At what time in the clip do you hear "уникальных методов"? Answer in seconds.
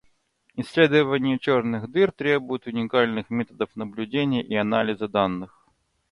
2.65-3.69